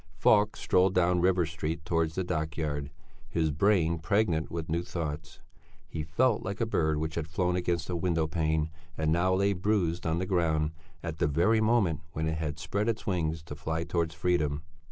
[0.17, 2.89] Falk strolled down River Street towards the dockyard,
[3.29, 5.41] his brain pregnant with new thoughts.
[5.87, 9.53] He felt like a bird which had flown against a window pane and now lay
[9.53, 10.71] bruised on the ground
[11.03, 14.63] at the very moment when it had spread its wings to fly towards freedom.